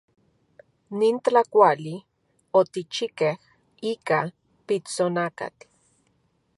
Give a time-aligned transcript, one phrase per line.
[0.99, 1.93] Nin tlakuali
[2.61, 3.35] otikchijkej
[3.93, 4.19] ika
[4.65, 5.67] pitsonakatl.